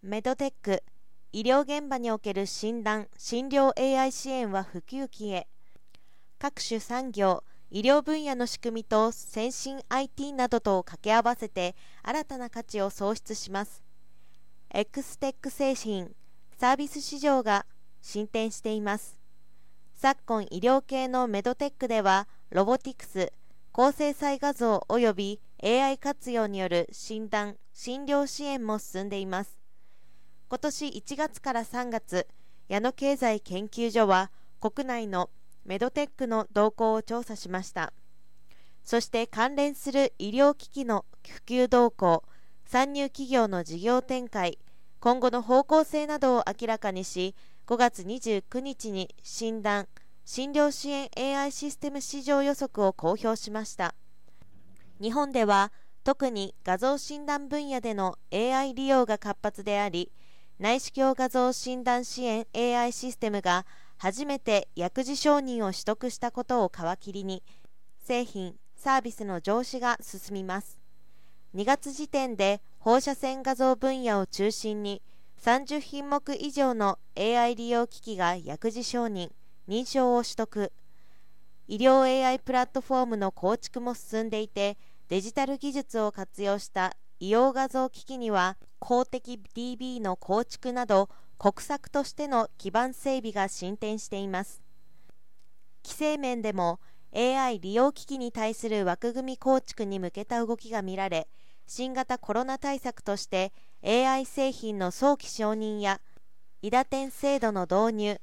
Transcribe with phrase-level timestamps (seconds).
[0.00, 0.84] メドテック
[1.32, 5.48] 医療現場における診断・診療 AI 支援は普及期へ。
[6.38, 11.74] 各種産業医療分野の仕組みと先進 IT などと掛け合わせて
[12.04, 13.82] 新たな価値を創出します。
[14.70, 16.12] X テック製品
[16.56, 17.66] サービス市場が
[18.00, 19.18] 進展しています。
[19.96, 23.32] 昨今医療系のメドテックではロボティクス
[23.72, 29.57] 高精細画像及び AI 活用による診断・診療支援も進んでいます。
[30.50, 32.26] 今年1月から3月
[32.68, 35.28] 矢野経済研究所は国内の
[35.66, 37.92] メドテックの動向を調査しました。
[38.82, 42.24] そして関連する医療機器の普及動向
[42.64, 44.58] 参入企業の事業展開
[45.00, 47.34] 今後の方向性などを明らかにし
[47.66, 49.86] 5月29日に診断
[50.24, 53.94] 診療支援 AI システム市場予測を公表しました。
[54.98, 55.72] 日本では
[56.04, 60.10] 特に画像診断分野での AI 利用が活発であり
[60.58, 63.64] 内視鏡画像診断支援 AI システムが
[63.96, 67.44] 初めて薬事承認を取得したことを皮切りに
[68.00, 70.80] 製品・サービスの上司が進みます。
[71.54, 75.00] 2月時点で放射線画像分野を中心に
[75.40, 79.30] 30品目以上の AI 利用機器が薬事承認
[79.68, 80.72] 認証を取得。
[81.68, 84.76] 医療 AI プラットフォームの構築も進んでいて
[85.08, 94.62] デジタル技術を活用した医療画像機器には公的 DB の構築など国策としての基盤整備が進展しています。
[95.84, 96.80] 規制面でも
[97.14, 101.28] AI 利用機器に対する枠組み構築に向けた動きが見られ
[101.66, 103.52] 新型コロナ対策として
[103.82, 106.00] AI 製品の早期承認や
[106.60, 108.20] 伊打点制度の導入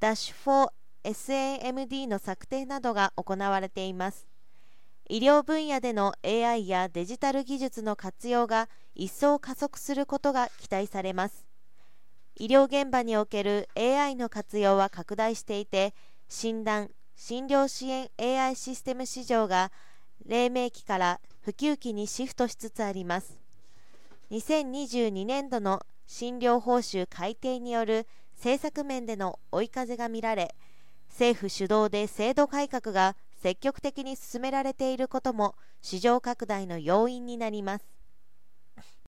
[0.00, 0.70] ダッシュ
[1.04, 4.31] 4SAMD の策定などが行われています。
[5.12, 11.44] 医療分野での AI やデジタル技術の活用が一層加速することが期待されます。
[12.34, 15.92] 医療現場における AI の活用は拡大していて
[16.30, 19.70] 診断・診療支援 AI システム市場が
[20.24, 23.38] 黎明期から普及期にシフトしつつあります。
[24.30, 28.06] 2022年度の診療報酬改定による
[28.36, 30.54] 政策面での追い風が見られ
[31.10, 37.84] 政府主導で制度改革が積極的に進められていることも市場拡大の要因になります。